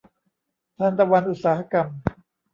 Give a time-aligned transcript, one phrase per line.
[0.77, 1.87] ทานตะวันอุตสาหกรรม